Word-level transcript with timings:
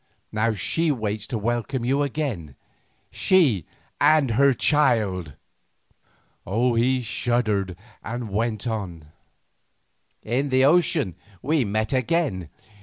Now 0.31 0.55
she 0.55 0.89
waits 0.89 1.27
to 1.27 1.37
welcome 1.37 1.85
you 1.85 2.01
again, 2.01 2.55
she 3.11 3.67
and 3.99 4.31
her 4.31 4.51
child." 4.51 5.33
He 6.43 7.03
shuddered 7.03 7.77
and 8.03 8.31
went 8.31 8.65
on. 8.65 9.09
"In 10.23 10.49
the 10.49 10.65
ocean 10.65 11.13
we 11.43 11.65
met 11.65 11.93
again. 11.93 12.49